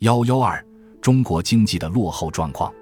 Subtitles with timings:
[0.00, 0.64] 幺幺二，
[1.02, 2.72] 中国经济的落后状况。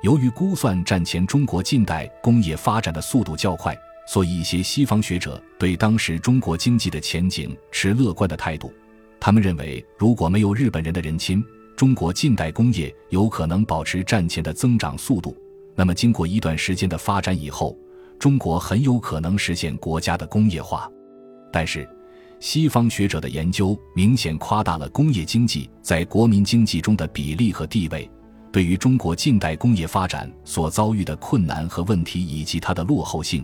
[0.00, 3.76] 由于估算战前中国近代工业发展的速度较快，
[4.08, 8.72] 所以一些西方学者对当时中国经济的前景持乐观的态度。
[9.20, 11.44] 他们认为，如果没有日本人的人亲，
[11.76, 15.36] 中国近代工业有可能保持战前的增长速度。
[15.74, 17.76] 那么，经过一段时间的发展以后，
[18.18, 20.90] 中国很有可能实现国家的工业化。
[21.52, 21.86] 但是，
[22.46, 28.08] 西方学者的研究明显夸大了工业经济在国民经济中的比例和地位，
[28.52, 33.42] 对于中国近代工业发展所遭遇的困难和问题以及它的落后性，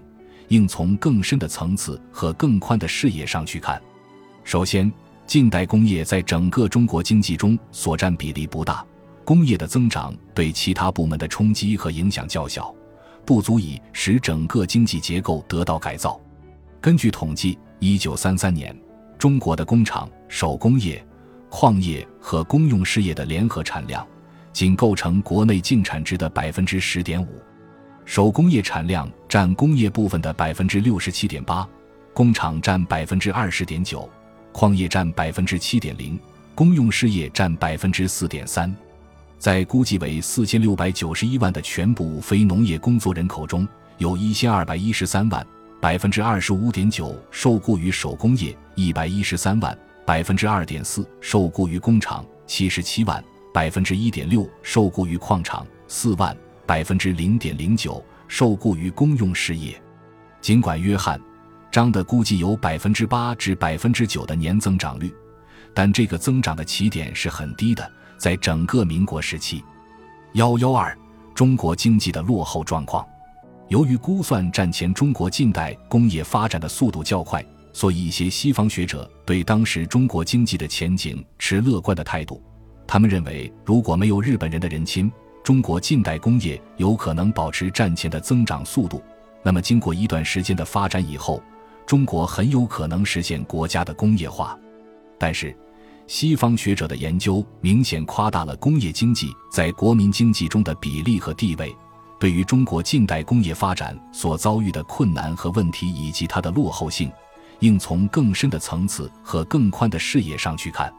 [0.49, 3.81] 应从更深的层次和更宽的视野上去看。
[4.45, 4.93] 首先，
[5.27, 8.85] 近代工业在整个中国经济中所占比例不大，
[9.25, 12.71] 工业的增长对其他部门的冲击和影响较小，
[13.25, 16.21] 不足以使整个经济结构得到改造。
[16.83, 18.79] 根据统计，一九三三年。
[19.21, 21.07] 中国的工厂、手工业、
[21.51, 24.05] 矿业和公用事业的联合产量，
[24.51, 27.29] 仅构成国内净产值的百分之十点五。
[28.07, 31.69] 手工业产量占工业部分的百分之六十七点八，
[32.15, 34.09] 工厂占百分之二十点九，
[34.53, 36.19] 矿业占百分之七点零，
[36.55, 38.75] 公用事业占百分之四点三。
[39.39, 45.47] 在估计为四千六百九十一万的全部非农业工作人口中，有一千二百一十三万。
[45.81, 53.19] 百分之二十五点九受雇于手工业，一百一十三万；百分之二点四受雇于工厂，七十七万；
[53.51, 56.37] 百分之一点六受雇于矿场，四万；
[56.67, 59.81] 百分之零点零九受雇于公用事业。
[60.43, 61.19] 尽管约翰·
[61.73, 65.11] 张的估计有百分之八至百分之九的年增长率，
[65.73, 67.91] 但这个增长的起点是很低的。
[68.19, 69.65] 在整个民国时期，
[70.35, 70.95] 幺幺二，
[71.35, 73.03] 中国经济的落后状况。
[73.71, 77.41] 由于估算战前中国近代工业发展的速度较快，
[77.73, 82.43] 所以一些西方学者对当时中国经济的前景持乐观的态度。
[82.85, 85.09] 他们认为，如果没有日本人的人亲，
[85.45, 89.01] 中国近代工业有可能保持战前的增长速度。
[89.41, 91.41] 那么，经过一段时间的发展以后，
[91.87, 94.59] 中国很有可能实现国家的工业化。
[95.17, 95.57] 但是，
[96.09, 101.73] 西方学者的研究明显夸大了工业经济在国民经济中的比例和地位。
[102.21, 107.11] 对于中国近代工业发展所遭遇的困难和问题以及它的落后性，
[107.61, 110.93] 应从更深的层次和更宽的视野上去看。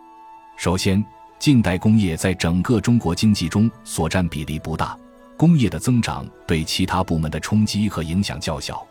[0.58, 1.06] 首先，
[1.38, 4.98] 近代工业在整个中国经济中所占比例不大，
[5.38, 8.84] 工业的增长对其他部门的冲击和影响较小，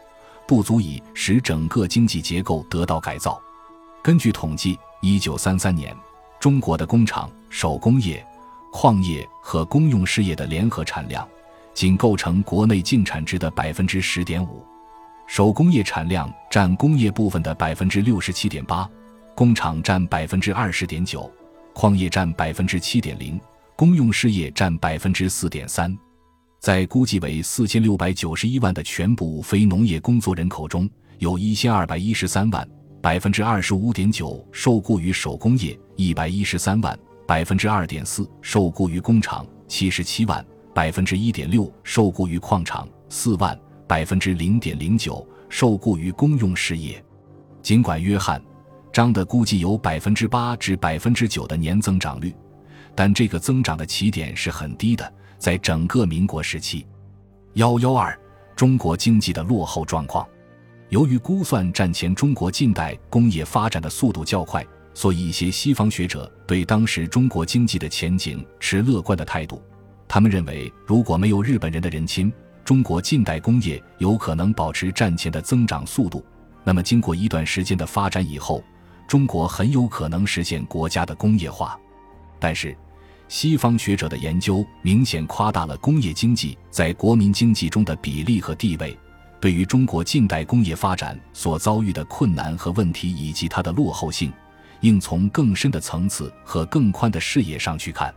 [0.47, 3.43] 不足以使整个经济结构得到改造。
[4.05, 5.93] 根据统计，一九三三年，
[6.39, 8.25] 中国的工厂、手工业、
[8.71, 11.29] 矿业和公用事业的联合产量。
[11.75, 14.65] 仅构成国内净产值的百分之十点五，
[15.27, 18.89] 手工业产量占工业部分的百分之六十七点八，
[19.35, 21.31] 工厂占百分之二十点九，
[21.73, 23.41] 矿业占百分之七点零，
[23.77, 25.97] 公用事业占百分之四点三。
[26.59, 30.87] 在估计为四千六百九十一万的全部非农业工作人口中，
[31.19, 32.69] 有一千二百一十三万，
[33.01, 40.45] 百分之二十五点九受雇于手工业，一百一十三万，百分之二点四受雇于工厂，七十七万。
[40.73, 43.55] 百分之一点六受雇于矿场，四万；
[43.87, 47.03] 百分之零点零九受雇于公用事业。
[47.63, 48.41] 尽管约翰·
[48.93, 52.35] 张的估计有百分之八至百分之九的年增长率，
[52.95, 55.13] 但这个增长的起点是很低的。
[55.39, 56.87] 在整个民国时期，
[57.55, 58.19] 幺幺二，
[58.55, 60.27] 中国经济的落后状况。
[60.91, 69.63] 由于估算战前中国近代工业发展的速度较快，所以一些西方学者对当时中国经济的前景持乐观的态度。
[70.13, 72.33] 他们认为，如果没有日本人的人亲，
[72.65, 76.27] 中国近代工业有可能保持战前的增长速度。
[76.65, 78.61] 那么，经过一段时间的发展以后，
[79.07, 81.79] 中国很有可能实现国家的工业化。
[82.41, 82.77] 但是，
[83.29, 88.99] 西方学者的研究明显夸大了工业经济在国民经济中的比例和地位，
[89.41, 94.33] 对于中国近代工业发展所遭遇的困难和问题以及它的落后性，
[94.81, 98.13] 应从更深的层次和更宽的视野上去看。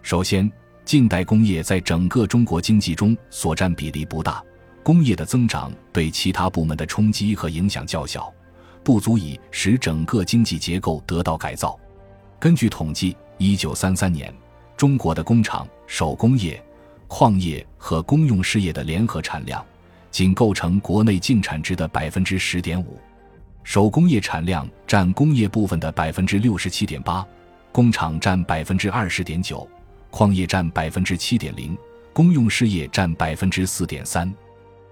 [0.00, 0.50] 首先，
[0.86, 4.40] 近代工业在整个中国经济中所占比例不大，
[4.84, 8.32] 工业的增长对其他部门的冲击和影响较小，
[8.84, 11.76] 不足以使整个经济结构得到改造。
[12.38, 14.32] 根据统计，一九三三年，
[14.76, 16.64] 中国的工厂、手工业、
[17.08, 19.66] 矿业和公用事业的联合产量，
[20.12, 22.96] 仅构成国内净产值的百分之十点五，
[23.64, 27.26] 手工业产量占工业部分的百分之六十七点八，
[27.72, 29.68] 工厂占百分之二十点九。
[30.10, 31.76] 矿业占百分之七点零，
[32.12, 34.32] 公用事业占百分之四点三，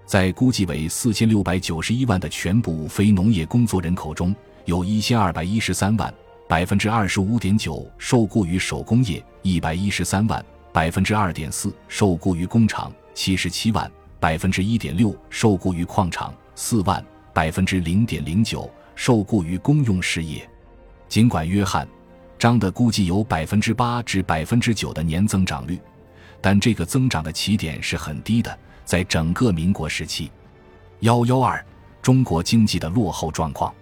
[0.05, 4.35] 在估计为四千六百九十一万的全部非农业工作人口中，
[4.65, 6.13] 有一千二百一十三万，
[6.47, 10.39] 百分之二十五点九受雇于手工业，一百一十三万；
[10.71, 13.89] 百分之二点四受雇于工厂，七十七万；
[14.19, 17.03] 百分之一点六受雇于矿场，四万；
[17.33, 20.47] 百分之零点零九受雇于公用事业。
[21.07, 21.87] 尽管约翰、
[22.37, 25.79] 张的估计有百分之八至百分之九的年增长率，
[26.41, 28.57] 但这个增长的起点是很低的。
[28.83, 30.29] 在整个民国时期，
[30.99, 31.63] 幺幺二
[32.01, 33.73] 中国经济的落后状况。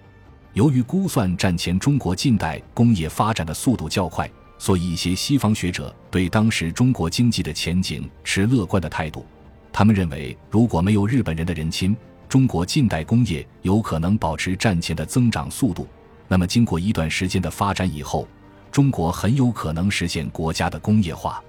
[0.53, 9.25] 由于估算战前中国近代工业发展的速度较快，所以一些西方学者对当时中国经济的前景持乐观的态度。
[9.73, 11.97] 他们认为，如果没有日本人的人亲，
[12.29, 15.87] 中国近代工业有可能保持战前的增长速度。
[16.27, 18.27] 那么，经过一段时间的发展以后，
[18.73, 21.41] 中国很有可能实现国家的工业化。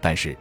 [0.00, 0.38] 但是，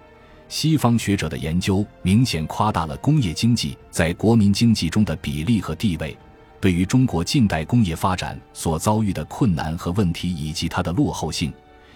[0.47, 6.15] 西方学者的研究明显夸大了工业经济在国民经济中的比例和地位。
[6.61, 11.51] 对于中国近代工业发展所遭遇的困难和问题以及它的落后性，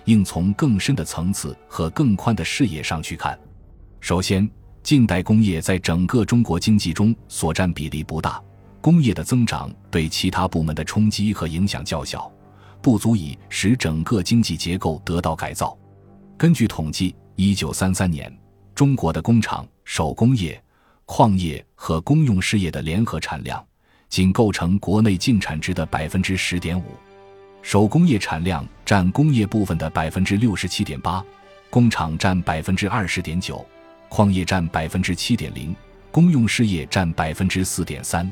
[0.05, 3.37] 应从更深的层次和更宽的视野上去看。
[3.99, 4.49] 首先，
[4.81, 8.41] 近代工业在整个中国经济中所占比例不大，
[8.81, 12.31] 工业的增长对其他部门的冲击和影响较小，
[12.83, 15.75] 不足以使整个经济结构得到改造。
[16.37, 18.31] 根据统计，一九三三年，
[18.75, 20.61] 中国的工厂、手工业、
[21.05, 23.65] 矿业和公用事业的联合产量。
[24.09, 26.83] 仅构成国内净产值的百分之十点五，
[27.63, 31.25] 手工业产量占工业部分的百分之六十七点八，
[31.71, 33.65] 工厂占百分之二十点九，
[34.09, 35.75] 矿业占百分之七点零，
[36.11, 38.31] 公用事业占百分之四点三。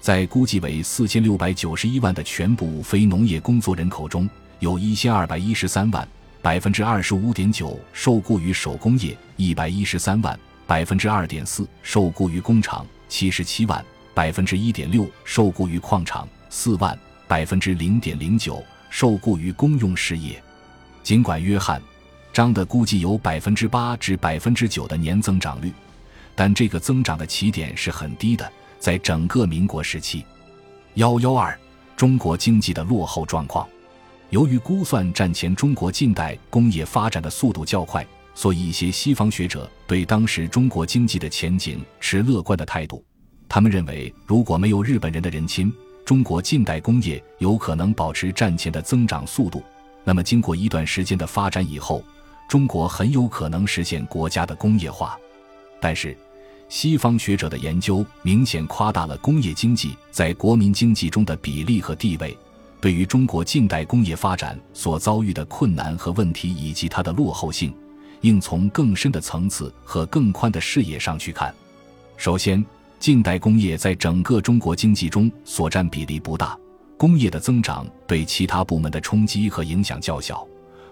[0.00, 4.28] 在估计为四千六百九十一万的全部非农业工作人口中，
[4.60, 6.06] 有一千二百一十三万，
[6.40, 13.84] 百分之二十五点九受雇于手工业，一百一十三万，百分之二点四受雇于工厂，七十七万。
[14.14, 16.98] 百分之一点六受雇于矿场，四万
[17.28, 18.60] 百分之零点零九
[18.90, 20.42] 受雇于公用事业。
[21.04, 21.80] 尽管约翰、
[22.32, 25.72] 张的估计有百分之八至百分之九的年增长率，
[26.34, 28.50] 但这个增长的起点是很低的。
[28.78, 30.24] 在整个民国时期，
[30.94, 31.58] 幺幺二
[31.96, 33.66] 中国经济的落后状况。
[34.30, 43.04] 由于估算战前中国近代工业发展的速度较快，所以一些西方学者对当时中国经济的前景持乐观的态度。
[43.48, 45.72] 他们认为，如果没有日本人的人亲，
[46.04, 49.62] 中国近代工业有可能保持战前的增长速度。
[50.04, 52.04] 那么，经过一段时间的发展以后，
[52.46, 55.18] 中国很有可能实现国家的工业化。
[55.80, 56.16] 但是，
[56.68, 62.36] 西方学者的研究明显夸大了工业经济在国民经济中的比例和地位。
[62.80, 67.74] 对于中国近代工业发展所遭遇的困难和问题以及它的落后性，
[68.20, 71.52] 应从更深的层次和更宽的视野上去看。
[72.16, 72.64] 首先，
[73.00, 76.56] 近代工业在整个中国经济中所占比例不大，
[76.96, 80.46] 工业的增长对其他部门的冲击和影响较小，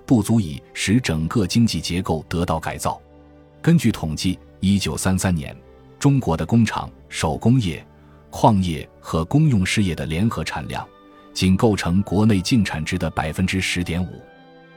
[0.05, 3.01] 不足以使整个经济结构得到改造。
[3.63, 5.57] 根据统计，一九三三年，
[5.99, 7.85] 中国的工厂、手工业、
[8.31, 10.87] 矿业和公用事业的联合产量，
[11.33, 14.21] 仅构成国内净产值的百分之十点五，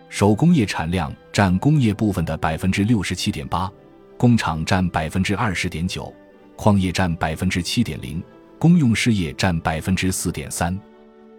[0.10, 3.71] 手工业产量占工业部分的百分之六十七点八，
[4.18, 6.13] 工厂占百分之二十点九。
[6.56, 8.21] 矿业占百分之七点零，
[8.57, 10.77] 公用事业占百分之四点三，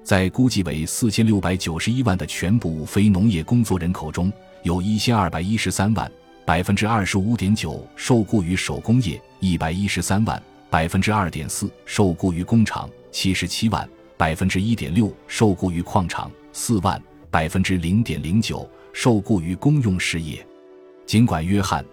[0.02, 4.32] 在估计为四千六百九十一万的全部非农业工作人口中，
[4.62, 6.10] 有一千二百一十三万，
[6.44, 20.44] 百分之二十五点九受雇于手工业，一百一十三万，百分之二点四受雇于工厂，七十七万，百分之一点六受雇于矿场，四万，百分之零点零九受雇于公用事业。
[21.06, 21.84] 尽管约翰。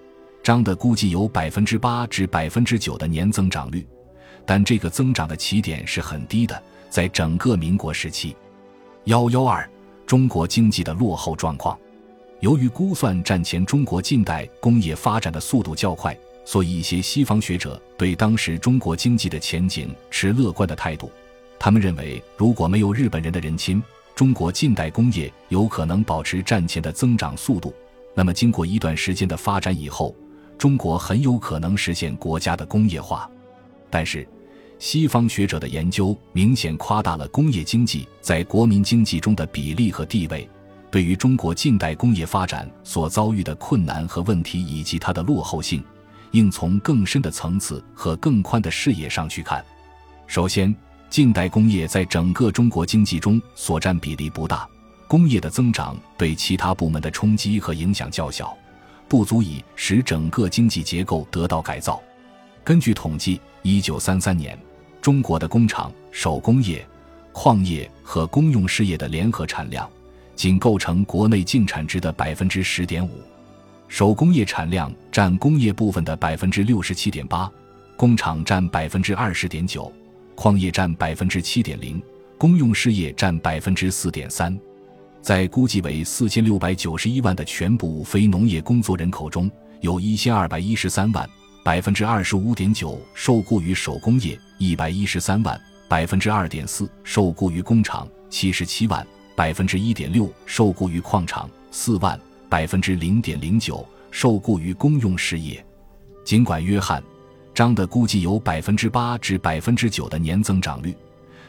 [0.43, 3.85] 张的估计有百分之八至百分之九的年增长率，
[4.45, 6.63] 但这个增长的起点是很低的。
[6.89, 8.33] 在整个民国时期，
[9.05, 9.69] 幺幺二
[10.05, 11.77] 中国经济的落后状况。
[12.39, 16.15] 由于估算战前中国近代工业发展的速度较快，
[16.45, 21.11] 所以一些西方学者对当时中国经济的前景持乐观的态度。
[21.57, 23.81] 他们认为，如果没有日本人的人亲，
[24.13, 27.73] 中国近代工业有可能保持战前的增长速度。
[28.13, 30.15] 那么，经过一段时间的发展以后，
[30.59, 33.27] 中国很有可能实现国家的工业化，
[33.89, 34.27] 但是，
[34.77, 40.47] 西方学者的研究明显夸大了工业经济在国民经济中的比例和地位。
[40.89, 45.83] 对于中国近代工业发展所遭遇的困难和问题以及它的落后性，
[46.31, 49.63] 应从更深的层次和更宽的视野上去看。
[50.27, 50.73] 首先，
[51.09, 54.67] 近代工业在整个中国经济中所占比例不大，
[55.07, 58.55] 工业的增长对其他部门的冲击和影响较小。
[59.09, 62.01] 不足以使整个经济结构得到改造。
[62.61, 64.59] 根据统计，一九三三年，
[65.01, 66.85] 中国的工厂、手工业、
[67.31, 69.89] 矿业和公用事业的联合产量，
[70.37, 73.19] 仅构成国内净产值的百分之十点五。
[73.89, 77.51] 手工业产量占工业部分的百分之六十七点八，
[77.95, 79.91] 工厂占百分之二十点九，
[80.35, 82.01] 矿业占百分之七点零，
[82.37, 84.57] 公用事业占百分之四点三。
[85.21, 89.49] 在估计为四千六百九十一万的全部非农业工作人口中，
[89.81, 91.27] 有一千二百一十三万，
[91.63, 99.05] 百分之二十五点九受雇于手工业；一百一十三万，百分之二点四受雇于工厂；七十七万，
[99.37, 102.19] 百分之一点六受雇于矿场；四万。
[102.49, 105.61] 百分之零点零九受雇于公用事业，
[106.23, 107.03] 尽管约翰、
[107.53, 110.95] 张的估计有百分之八至百分之九的年增长率，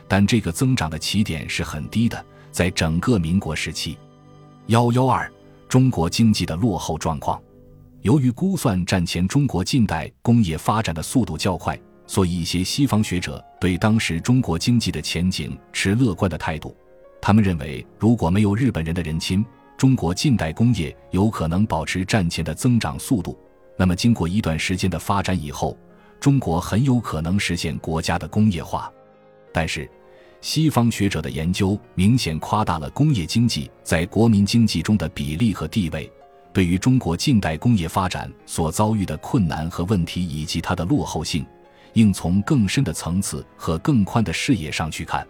[0.08, 2.26] 但这个增长的起点是很低的。
[2.50, 3.96] 在整个民国时期，
[4.66, 5.30] 幺幺二
[5.68, 7.40] 中国经济的落后状况，
[8.02, 11.78] 由于估算战前中国近代工业发展的速度较快，
[12.08, 16.76] 所以一些西方学者对当时中国经济的前景持乐观的态度。
[17.20, 19.44] 他们认为，如果没有日本人的人亲。
[19.76, 23.38] 中国近代工业有可能保持战前的增长速度，
[23.76, 25.78] 那么经过一段时间的发展以后，
[26.18, 28.92] 中国很有可能实现国家的工业化。
[29.52, 29.88] 但是，
[30.40, 36.10] 西方学者的研究明显夸大了工业经济在国民经济中的比例和地位，
[36.52, 41.46] 对于中国近代工业发展所遭遇的困难和问题以及它的落后性，
[41.92, 45.24] 应从更深的层次和更宽的视野上去看。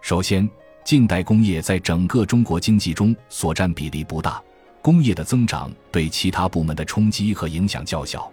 [0.00, 0.48] 首先，
[0.84, 4.42] 近代工业在整个中国经济中所占比例不大，
[4.82, 8.30] 工业的增长对其他部门的冲击和影响较小，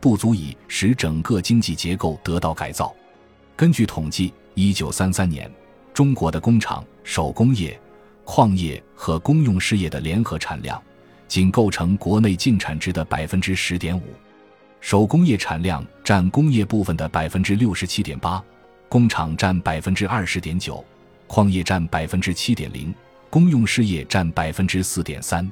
[0.00, 2.94] 不足以使整个经济结构得到改造。
[3.56, 5.50] 根据统计，一九三三年，
[5.92, 7.78] 中国的工厂、手工业、
[8.24, 10.80] 矿业和公用事业的联合产量，
[11.26, 14.02] 仅构成国内净产值的百分之十点五。
[14.80, 18.42] 手工业产量占工业部分的百分之六十七点八，
[18.88, 20.82] 工厂占百分之二十点九。
[21.28, 22.92] 矿业占百分之七点零，
[23.28, 25.48] 公用事业占百分之四点三，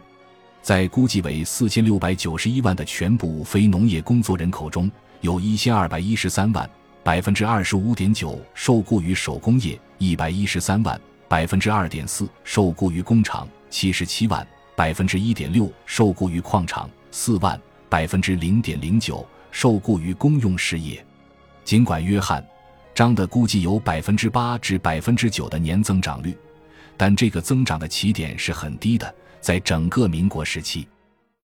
[0.62, 4.90] 在估计为四千六百九十一万的全部非农业工作人口中，
[5.20, 6.68] 有一千二百一十三万，
[7.04, 21.04] 百分之二十五点九受雇于手工业；一百一十三万，百分之二点四受雇于工厂；七十七万，百分之一点六受雇于矿场；四万，百分之零点零九受雇于公用事业。
[21.64, 22.42] 尽管约翰。
[22.96, 26.34] 张的估计有百分之八至百分之九的年增长率，
[26.96, 29.14] 但这个增长的起点是很低的。
[29.38, 30.88] 在整个民国时期。